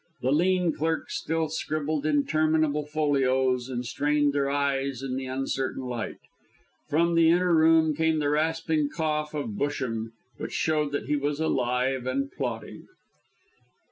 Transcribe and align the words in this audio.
The 0.23 0.31
lean 0.31 0.71
clerks 0.73 1.19
still 1.21 1.47
scribbled 1.47 2.07
interminable 2.07 2.87
folios, 2.87 3.69
and 3.69 3.85
strained 3.85 4.33
their 4.33 4.49
eyes 4.49 5.03
in 5.03 5.15
the 5.15 5.27
uncertain 5.27 5.83
light. 5.83 6.17
From 6.89 7.13
the 7.13 7.29
inner 7.29 7.53
room 7.53 7.93
came 7.95 8.17
the 8.17 8.29
rasping 8.31 8.89
cough 8.89 9.35
of 9.35 9.55
Busham, 9.59 10.13
which 10.37 10.53
showed 10.53 10.91
that 10.93 11.05
he 11.05 11.15
was 11.17 11.39
alive 11.39 12.07
and 12.07 12.31
plotting. 12.31 12.87